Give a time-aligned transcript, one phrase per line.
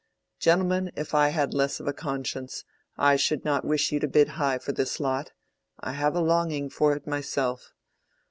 [0.39, 2.63] Gentlemen, if I had less of a conscience,
[2.97, 6.95] I should not wish you to bid high for this lot—I have a longing for
[6.95, 7.71] it myself.